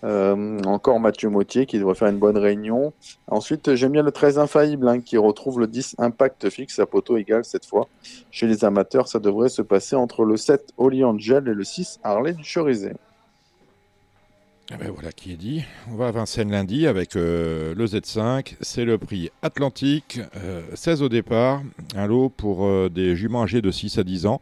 Euh, 0.04 0.60
encore 0.64 1.00
Mathieu 1.00 1.30
Mautier 1.30 1.66
qui 1.66 1.78
devrait 1.78 1.96
faire 1.96 2.08
une 2.08 2.20
bonne 2.20 2.38
réunion. 2.38 2.94
Ensuite, 3.28 3.76
j'aime 3.76 3.92
bien 3.92 4.04
le 4.04 4.12
13 4.12 4.40
infaillible 4.40 4.88
hein, 4.88 5.02
qui 5.02 5.18
retrouve 5.18 5.60
le 5.60 5.68
10 5.68 5.96
impact 5.98 6.50
fixe 6.50 6.80
à 6.80 6.86
poteau 6.86 7.18
égal 7.18 7.44
cette 7.44 7.66
fois. 7.66 7.88
Chez 8.32 8.48
les 8.48 8.64
amateurs, 8.64 9.08
ça 9.08 9.20
devrait 9.20 9.50
se 9.50 9.62
passer 9.62 9.96
entre 9.96 10.24
le 10.24 10.38
7 10.38 10.74
Holy 10.78 11.04
Angel 11.04 11.48
et 11.48 11.54
le 11.54 11.64
6 11.64 12.00
Harley 12.04 12.34
du 12.34 12.44
Cherizé. 12.44 12.94
Eh 14.72 14.78
ben 14.78 14.92
voilà 14.92 15.12
qui 15.12 15.32
est 15.32 15.36
dit. 15.36 15.64
On 15.92 15.96
va 15.96 16.10
à 16.10 16.12
Vincennes 16.12 16.52
lundi 16.52 16.86
avec 16.86 17.16
euh, 17.16 17.74
le 17.74 17.88
Z5. 17.88 18.54
C'est 18.62 18.86
le 18.86 19.00
prix 19.00 19.32
Atlantique, 19.42 20.20
euh, 20.36 20.62
16 20.76 21.02
au 21.02 21.10
départ. 21.10 21.64
Un 21.96 22.06
lot 22.06 22.30
pour 22.30 22.66
euh, 22.66 22.88
des 22.88 23.16
juments 23.16 23.42
âgés 23.42 23.64
de 23.64 23.72
6 23.72 23.98
à 23.98 24.04
10 24.04 24.28
ans. 24.28 24.40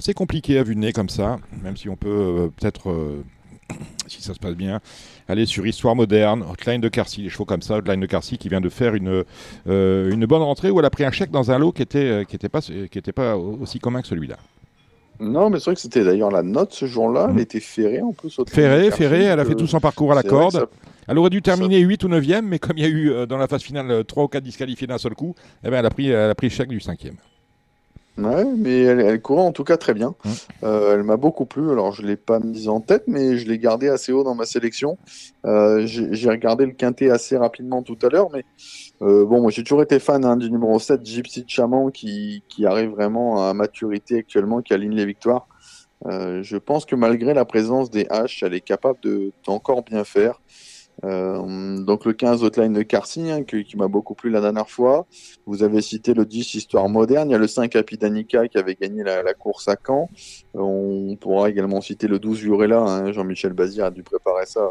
C'est 0.00 0.14
compliqué 0.14 0.58
à 0.58 0.64
vue 0.64 0.74
de 0.74 0.80
nez 0.80 0.92
comme 0.92 1.08
ça, 1.08 1.38
même 1.62 1.76
si 1.76 1.88
on 1.88 1.96
peut 1.96 2.08
euh, 2.08 2.48
peut-être, 2.48 2.90
euh, 2.90 3.24
si 4.06 4.22
ça 4.22 4.34
se 4.34 4.38
passe 4.38 4.54
bien, 4.54 4.80
aller 5.28 5.46
sur 5.46 5.66
Histoire 5.66 5.96
moderne, 5.96 6.44
Hotline 6.50 6.80
de 6.80 6.88
Carcy, 6.88 7.22
des 7.22 7.28
chevaux 7.28 7.44
comme 7.44 7.62
ça, 7.62 7.76
Hotline 7.76 8.00
de 8.00 8.06
Carcy 8.06 8.38
qui 8.38 8.48
vient 8.48 8.60
de 8.60 8.68
faire 8.68 8.94
une, 8.94 9.24
euh, 9.68 10.10
une 10.12 10.26
bonne 10.26 10.42
rentrée 10.42 10.70
où 10.70 10.78
elle 10.78 10.84
a 10.86 10.90
pris 10.90 11.04
un 11.04 11.10
chèque 11.10 11.30
dans 11.30 11.50
un 11.50 11.58
lot 11.58 11.72
qui 11.72 11.82
était, 11.82 11.98
euh, 11.98 12.24
qui 12.24 12.36
était, 12.36 12.48
pas, 12.48 12.60
qui 12.60 12.98
était 12.98 13.12
pas 13.12 13.36
aussi 13.36 13.78
commun 13.78 14.02
que 14.02 14.08
celui-là. 14.08 14.36
Non, 15.18 15.48
mais 15.48 15.58
c'est 15.58 15.66
vrai 15.66 15.74
que 15.76 15.80
c'était 15.80 16.04
d'ailleurs 16.04 16.30
la 16.30 16.42
note 16.42 16.72
ce 16.74 16.86
jour-là. 16.86 17.28
Mhm. 17.28 17.34
Elle 17.36 17.42
était 17.42 17.60
ferrée 17.60 18.02
en 18.02 18.12
plus. 18.12 18.38
au 18.38 18.44
Ferré, 18.44 18.84
Carcy, 18.88 18.98
Ferré, 18.98 19.22
elle 19.24 19.40
a 19.40 19.44
fait 19.44 19.52
euh, 19.52 19.56
tout 19.56 19.66
son 19.66 19.80
parcours 19.80 20.12
à 20.12 20.14
la 20.14 20.22
corde. 20.22 20.52
ça- 20.52 20.66
Elle 21.08 21.18
aurait 21.18 21.30
dû 21.30 21.40
terminer 21.40 21.78
8 21.78 22.04
ou 22.04 22.08
9e, 22.08 22.42
mais 22.42 22.58
comme 22.58 22.76
il 22.76 22.82
y 22.82 22.86
a 22.86 22.90
eu 22.90 23.10
euh, 23.10 23.26
dans 23.26 23.38
la 23.38 23.46
phase 23.48 23.62
finale 23.62 24.04
3 24.04 24.24
ou 24.24 24.28
4 24.28 24.42
disqualifiés 24.44 24.86
d'un 24.86 24.98
seul 24.98 25.14
coup, 25.14 25.34
eh 25.64 25.70
ben, 25.70 25.78
elle, 25.78 25.86
a 25.86 25.90
pris, 25.90 26.08
elle 26.10 26.30
a 26.30 26.34
pris 26.34 26.48
le 26.48 26.52
chèque 26.52 26.68
du 26.68 26.78
5e. 26.80 27.14
Ouais, 28.18 28.46
mais 28.56 28.80
elle, 28.82 29.00
elle 29.00 29.20
courait 29.20 29.42
en 29.42 29.52
tout 29.52 29.64
cas 29.64 29.76
très 29.76 29.92
bien. 29.92 30.14
Euh, 30.62 30.94
elle 30.94 31.02
m'a 31.02 31.18
beaucoup 31.18 31.44
plu. 31.44 31.70
Alors, 31.70 31.92
je 31.92 32.02
l'ai 32.02 32.16
pas 32.16 32.40
mise 32.40 32.68
en 32.68 32.80
tête, 32.80 33.04
mais 33.06 33.36
je 33.36 33.46
l'ai 33.46 33.58
gardée 33.58 33.88
assez 33.88 34.10
haut 34.10 34.24
dans 34.24 34.34
ma 34.34 34.46
sélection. 34.46 34.96
Euh, 35.44 35.86
j'ai 35.86 36.30
regardé 36.30 36.64
le 36.64 36.72
quintet 36.72 37.10
assez 37.10 37.36
rapidement 37.36 37.82
tout 37.82 37.98
à 38.02 38.08
l'heure, 38.08 38.30
mais 38.32 38.44
euh, 39.02 39.26
bon, 39.26 39.42
moi 39.42 39.50
j'ai 39.50 39.62
toujours 39.62 39.82
été 39.82 39.98
fan 39.98 40.24
hein, 40.24 40.36
du 40.36 40.50
numéro 40.50 40.78
7, 40.78 41.04
Gypsy 41.04 41.44
Chaman, 41.46 41.92
qui, 41.92 42.42
qui 42.48 42.64
arrive 42.64 42.90
vraiment 42.90 43.46
à 43.48 43.52
maturité 43.52 44.18
actuellement, 44.18 44.62
qui 44.62 44.72
aligne 44.72 44.94
les 44.94 45.06
victoires. 45.06 45.46
Je 46.04 46.56
pense 46.56 46.84
que 46.84 46.94
malgré 46.94 47.34
la 47.34 47.44
présence 47.44 47.90
des 47.90 48.04
H, 48.04 48.44
elle 48.44 48.54
est 48.54 48.60
capable 48.60 48.98
de 49.02 49.32
d'encore 49.44 49.82
bien 49.82 50.04
faire. 50.04 50.40
Euh, 51.04 51.78
donc 51.82 52.04
le 52.04 52.12
15 52.12 52.42
Hotline 52.42 52.72
de 52.72 52.82
Carcy, 52.82 53.30
hein, 53.30 53.44
qui, 53.44 53.76
m'a 53.76 53.88
beaucoup 53.88 54.14
plu 54.14 54.30
la 54.30 54.40
dernière 54.40 54.70
fois. 54.70 55.06
Vous 55.46 55.62
avez 55.62 55.82
cité 55.82 56.14
le 56.14 56.24
10 56.24 56.54
Histoire 56.54 56.88
moderne. 56.88 57.28
Il 57.28 57.32
y 57.32 57.34
a 57.34 57.38
le 57.38 57.46
5 57.46 57.76
Apidanica 57.76 58.48
qui 58.48 58.58
avait 58.58 58.74
gagné 58.74 59.02
la, 59.02 59.34
course 59.34 59.68
à 59.68 59.76
Caen. 59.76 60.08
Euh, 60.54 60.60
on 60.60 61.16
pourra 61.16 61.50
également 61.50 61.80
citer 61.80 62.08
le 62.08 62.18
12 62.18 62.38
Jurella. 62.38 62.80
Hein, 62.80 63.12
Jean-Michel 63.12 63.52
Bazir 63.52 63.86
a 63.86 63.90
dû 63.90 64.02
préparer 64.02 64.46
ça 64.46 64.70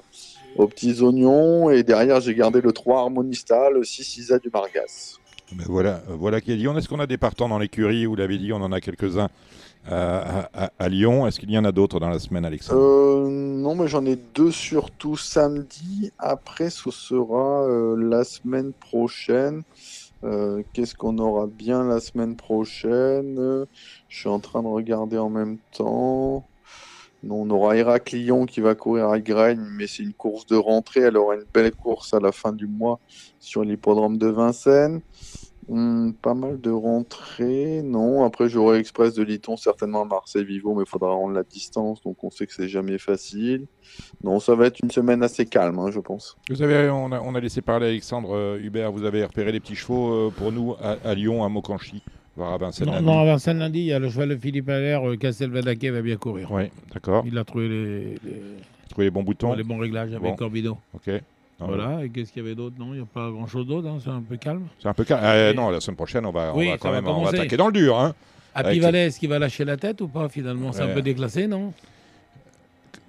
aux 0.58 0.68
petits 0.68 1.02
oignons. 1.02 1.70
Et 1.70 1.84
derrière, 1.84 2.20
j'ai 2.22 2.34
gardé 2.34 2.62
le 2.62 2.72
3 2.72 3.02
Harmonista, 3.02 3.70
le 3.70 3.84
6 3.84 4.18
Isa 4.18 4.40
du 4.40 4.50
Margas. 4.52 5.20
Voilà, 5.68 6.02
euh, 6.10 6.16
voilà 6.18 6.42
qui 6.42 6.52
est 6.52 6.56
Lyon. 6.56 6.76
Est-ce 6.78 6.90
qu'on 6.90 7.00
a 7.00 7.08
des 7.08 7.18
partants 7.18 7.50
dans 7.50 7.60
l'écurie? 7.60 8.06
Vous 8.06 8.16
l'avez 8.16 8.38
dit, 8.38 8.52
on 8.52 8.58
en 8.58 8.72
a 8.72 8.82
quelques-uns 8.82 9.30
à, 9.88 10.90
Lyon. 10.90 11.28
Est-ce 11.28 11.40
qu'il 11.40 11.52
y 11.52 11.58
en 11.58 11.66
a 11.66 11.72
d'autres 11.72 12.00
dans 12.00 12.10
la 12.10 12.20
semaine, 12.20 12.46
Alexandre? 12.46 12.82
Euh, 12.82 13.30
non, 13.30 13.76
mais 13.76 13.88
j'en 13.88 14.06
ai 14.06 14.16
deux 14.16 14.52
surtout 14.52 15.18
samedi. 15.18 16.12
Après, 16.20 16.70
ce 16.70 16.92
sera 16.92 17.64
euh, 17.64 17.96
la 17.98 18.24
semaine 18.24 18.74
prochaine. 18.74 19.64
Euh, 20.24 20.64
Qu'est-ce 20.74 20.96
qu'on 20.96 21.18
aura 21.20 21.48
bien 21.48 21.84
la 21.84 22.00
semaine 22.00 22.36
prochaine? 22.36 23.66
Je 24.08 24.20
suis 24.20 24.30
en 24.30 24.40
train 24.40 24.64
de 24.64 24.68
regarder 24.68 25.18
en 25.18 25.30
même 25.30 25.58
temps. 25.72 26.46
On 27.28 27.50
aura 27.50 27.76
Héraclion 27.76 28.46
qui 28.46 28.62
va 28.62 28.76
courir 28.76 29.10
à 29.10 29.20
Gragne, 29.20 29.66
mais 29.78 29.88
c'est 29.88 30.04
une 30.04 30.14
course 30.14 30.46
de 30.46 30.56
rentrée. 30.56 31.02
Elle 31.02 31.18
aura 31.18 31.36
une 31.36 31.46
belle 31.54 31.72
course 31.72 32.14
à 32.14 32.20
la 32.20 32.32
fin 32.32 32.54
du 32.54 32.68
mois 32.68 33.00
sur 33.40 33.64
l'hippodrome 33.64 34.18
de 34.18 34.28
Vincennes. 34.28 35.02
Hmm, 35.68 36.12
pas 36.22 36.36
mal 36.36 36.62
de 36.62 36.70
rentrées, 36.70 37.82
non. 37.84 38.24
Après, 38.24 38.48
j'aurai 38.50 38.78
Express 38.80 39.16
de 39.16 39.24
Liton 39.24 39.58
certainement 39.58 40.04
à 40.04 40.06
Marseille-Vivo, 40.06 40.76
mais 40.76 40.84
il 40.84 40.88
faudra 40.90 41.10
rendre 41.12 41.34
la 41.34 41.42
distance, 41.44 42.04
donc 42.04 42.24
on 42.24 42.30
sait 42.30 42.46
que 42.46 42.54
c'est 42.54 42.68
jamais 42.68 43.00
facile. 43.00 43.66
Non, 44.24 44.40
ça 44.40 44.54
va 44.54 44.68
être 44.68 44.80
une 44.84 44.92
semaine 44.92 45.24
assez 45.24 45.46
calme, 45.48 45.80
hein, 45.80 45.90
je 45.92 46.00
pense. 46.00 46.38
Vous 46.50 46.62
avez, 46.62 46.90
on 46.92 47.12
a, 47.12 47.20
on 47.20 47.34
a 47.34 47.40
laissé 47.40 47.62
parler 47.62 47.88
Alexandre 47.88 48.36
euh, 48.36 48.60
Hubert. 48.62 48.92
Vous 48.92 49.06
avez 49.06 49.24
repéré 49.26 49.52
des 49.52 49.60
petits 49.60 49.76
chevaux 49.76 50.14
euh, 50.28 50.30
pour 50.30 50.52
nous 50.52 50.76
à, 50.82 50.98
à 51.04 51.16
Lyon, 51.16 51.44
à 51.44 51.50
Mocanchi, 51.50 52.04
voire 52.36 52.54
à 52.54 52.58
Vincennes. 52.60 52.86
Non, 52.88 52.94
lundi. 52.94 53.06
non, 53.08 53.20
à 53.22 53.26
Vincennes 53.26 53.58
lundi, 53.60 53.80
il 53.80 53.86
y 53.86 53.94
a 53.94 53.98
le 53.98 54.10
cheval 54.10 54.30
de 54.30 54.36
Philippe 54.36 54.70
Allaire, 54.70 55.08
euh, 55.10 55.16
Castelvadaquet 55.18 55.90
va 55.90 56.02
bien 56.04 56.18
courir. 56.18 56.52
Oui, 56.52 56.64
d'accord. 56.94 57.24
Il 57.26 57.38
a 57.40 57.44
trouvé 57.44 57.68
les, 57.70 58.00
les, 58.24 58.42
Trouvez 58.90 59.06
les 59.06 59.12
bons 59.12 59.24
boutons. 59.24 59.54
les 59.56 59.64
bons 59.64 59.80
réglages 59.80 60.12
avec 60.12 60.22
Bon. 60.22 60.36
Corbido. 60.36 60.78
Ok. 60.94 61.10
Non, 61.60 61.68
Voilà, 61.68 62.04
et 62.04 62.10
qu'est-ce 62.10 62.34
qu'il 62.34 62.44
y 62.44 62.46
avait 62.46 62.56
d'autre? 62.56 62.76
Non, 62.78 62.88
il 62.94 62.98
n'y 62.98 63.02
a 63.04 63.06
pas 63.06 63.30
grand-chose 63.32 63.66
d'autre, 63.66 63.88
hein, 63.88 63.98
c'est 64.04 64.10
un 64.10 64.22
peu 64.22 64.36
calme. 64.36 64.64
C'est 64.80 64.90
un 64.90 64.94
peu 64.94 65.06
calme. 65.06 65.22
Euh, 65.24 65.52
Oui. 65.52 65.56
non, 65.56 65.70
la 65.70 65.80
semaine 65.80 65.96
prochaine, 65.96 66.26
on 66.26 66.32
va, 66.32 66.52
on 66.54 66.58
va 66.66 66.78
quand 66.78 66.90
va 66.90 66.96
même 67.02 67.08
on 67.08 67.24
va 67.24 67.30
attaquer 67.30 67.56
dans 67.56 67.68
le 67.68 67.74
dur. 67.74 67.98
Hein. 67.98 68.14
Happy 68.54 68.68
Avec- 68.70 68.82
Valley, 68.82 69.06
est-ce 69.08 69.20
qu'il 69.20 69.30
va 69.30 69.40
lâcher 69.40 69.64
la 69.64 69.78
tête 69.78 70.02
ou 70.02 70.08
pas? 70.10 70.28
Finalement 70.30 70.72
C'est 70.74 70.84
Ouais. 70.84 70.92
un 70.92 70.94
peu 70.94 71.02
déclassé, 71.02 71.48
non? 71.48 71.72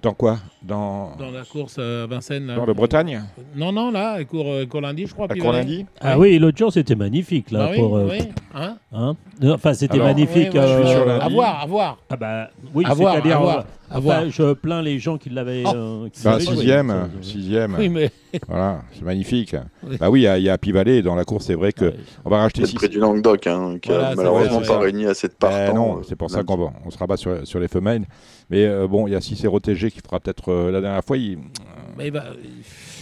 Dans 0.01 0.13
quoi? 0.13 0.37
Dans, 0.61 1.15
Dans 1.17 1.31
la 1.31 1.43
course 1.43 1.79
à 1.79 2.05
Vincennes 2.05 2.45
là. 2.47 2.55
dans 2.55 2.65
le 2.65 2.73
Bretagne? 2.73 3.23
Non, 3.55 3.71
non, 3.71 3.89
là, 3.91 4.19
il 4.19 4.27
court, 4.27 4.45
euh, 4.47 4.65
court 4.65 4.79
lundi, 4.81 5.07
je 5.07 5.13
crois. 5.13 5.25
Valley. 5.27 5.41
lundi? 5.41 5.85
Ah 5.99 6.19
oui, 6.19 6.37
l'autre 6.37 6.57
jour 6.57 6.71
c'était 6.71 6.95
magnifique 6.95 7.49
là 7.51 7.59
Bah 7.65 7.69
oui, 7.71 7.77
pour. 7.79 7.97
euh, 7.97 8.07
oui, 8.11 8.19
hein? 8.53 8.77
Hein 8.91 9.15
Enfin, 9.43 9.73
c'était 9.73 9.97
magnifique. 9.99 10.53
Ouais, 10.53 10.59
ouais, 10.59 10.67
je 10.67 10.81
suis 10.83 10.91
sur 10.93 11.01
euh, 11.01 11.05
lundi. 11.05 11.25
À 11.25 11.29
voir, 11.29 11.61
à 11.61 11.65
voir. 11.67 11.97
Ah 12.09 12.15
bah 12.15 12.49
oui, 12.73 12.85
À 12.87 12.93
voir, 12.93 13.13
c'est-à-dire. 13.13 13.35
à 13.37 13.39
voir, 13.39 13.57
euh, 13.59 13.61
à 13.89 13.97
enfin, 13.99 14.29
je 14.29 14.53
plains 14.53 14.81
les 14.81 14.97
gens 14.99 15.17
qui 15.17 15.29
l'avaient. 15.29 15.63
Oh. 15.65 15.71
euh, 15.75 16.09
Bah, 16.23 16.39
joué. 16.39 16.55
sixième, 16.55 17.09
sixième. 17.21 17.75
Oui, 17.79 17.89
mais 17.89 18.11
Voilà, 18.47 18.81
c'est 18.93 19.03
magnifique. 19.03 19.55
Oui. 19.83 19.97
Bah 19.99 20.09
oui, 20.09 20.21
il 20.21 20.23
y 20.23 20.27
a, 20.27 20.37
il 20.37 20.43
y 20.45 20.49
a 20.49 20.53
Happy 20.53 20.71
Valley 20.71 21.01
dans 21.01 21.15
la 21.15 21.23
course. 21.25 21.45
C'est 21.45 21.53
vrai 21.55 21.71
que 21.71 21.85
Ouais. 21.85 21.95
on 22.25 22.29
va 22.29 22.37
racheter 22.39 22.61
C'est 22.61 22.67
six. 22.71 22.75
prix 22.75 22.89
du 22.89 22.99
Languedoc, 22.99 23.45
hein, 23.47 23.77
qui 23.81 23.89
Voilà, 23.89 24.09
a 24.09 24.15
malheureusement 24.15 24.59
va, 24.59 24.67
pas 24.67 24.77
ouais. 24.79 24.83
réuni 24.85 25.05
assez 25.05 25.27
de 25.27 25.33
Ben 25.39 25.49
partants. 25.49 25.75
non, 25.75 26.01
c'est 26.07 26.15
pour 26.15 26.29
ça 26.31 26.43
qu'on 26.43 26.57
va, 26.57 26.71
on 26.85 26.89
se 26.89 26.97
rabat 26.97 27.17
sur, 27.17 27.45
sur 27.47 27.59
les 27.59 27.67
femelles. 27.67 28.05
Mais 28.49 28.65
euh, 28.65 28.87
bon, 28.87 29.07
il 29.07 29.13
y 29.13 29.15
a 29.15 29.21
Cicero 29.21 29.59
TG 29.59 29.91
qui 29.91 29.99
fera 29.99 30.19
peut-être 30.19 30.49
euh, 30.51 30.71
la 30.71 30.81
dernière 30.81 31.03
fois. 31.03 31.17
Il... 31.17 31.37
mais 31.97 32.07
il 32.07 32.13
va- 32.13 32.23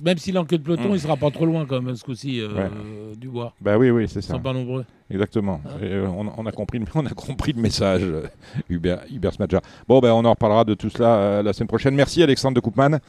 même 0.03 0.17
s'il 0.17 0.35
est 0.35 0.39
en 0.39 0.45
queue 0.45 0.57
de 0.57 0.63
peloton, 0.63 0.89
Mm. 0.89 0.95
il 0.95 0.99
sera 0.99 1.17
pas 1.17 1.31
trop 1.31 1.45
loin 1.45 1.65
quand 1.65 1.81
même 1.81 1.95
ce 1.95 2.03
coup-ci 2.03 2.39
euh, 2.41 2.49
Ouais. 2.53 2.69
du 3.17 3.27
bois. 3.29 3.53
Bah 3.61 3.77
oui, 3.77 3.89
oui, 3.91 4.05
c'est 4.07 4.19
Ils 4.19 4.23
ça. 4.23 4.33
sont 4.33 4.39
pas 4.39 4.53
nombreux. 4.53 4.85
Exactement. 5.09 5.61
Ah. 5.65 5.69
Et, 5.83 5.91
euh, 5.91 6.07
on, 6.07 6.31
on 6.37 6.45
a 6.45 6.51
compris, 6.51 6.79
le- 6.79 6.85
on 6.95 7.05
a 7.05 7.09
compris 7.11 7.53
le 7.53 7.61
message, 7.61 8.01
euh, 8.03 8.23
Hubert, 8.69 9.01
Hubert 9.11 9.33
Smadja. 9.33 9.61
Bon, 9.87 9.99
ben, 9.99 10.11
on 10.11 10.25
en 10.25 10.31
reparlera 10.31 10.63
de 10.65 10.73
tout 10.73 10.89
cela 10.89 11.15
euh, 11.15 11.43
la 11.43 11.53
semaine 11.53 11.67
prochaine. 11.67 11.95
Merci 11.95 12.23
Alexandre 12.23 12.55
de 12.55 12.59
Koopman. 12.59 12.99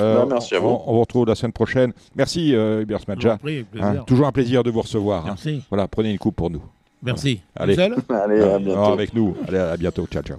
Euh, 0.00 0.20
Bah, 0.20 0.26
merci 0.30 0.54
à 0.54 0.58
on, 0.58 0.62
vous. 0.62 0.82
On, 0.86 0.92
vous 0.94 1.00
retrouve 1.00 1.26
la 1.26 1.34
semaine 1.34 1.52
prochaine. 1.52 1.92
Merci 2.14 2.50
Hubert 2.52 3.00
Smadja. 3.00 3.38
Hein, 3.80 3.96
toujours 4.06 4.26
un 4.26 4.32
plaisir 4.32 4.62
de 4.62 4.70
vous 4.70 4.82
recevoir. 4.82 5.22
hein. 5.22 5.28
Merci. 5.28 5.62
Voilà, 5.70 5.88
prenez 5.88 6.10
une 6.12 6.18
coupe 6.18 6.36
pour 6.36 6.50
nous. 6.50 6.62
Merci. 7.02 7.40
Allez. 7.54 7.74
Tout 7.76 7.80
seul 7.80 7.94
Allez, 8.10 8.42
à 8.42 8.58
bientôt. 8.58 8.80
avec 8.92 9.14
nous. 9.14 9.36
Allez, 9.46 9.58
à 9.58 9.76
bientôt. 9.76 10.06
Ciao, 10.10 10.22
ciao. 10.22 10.38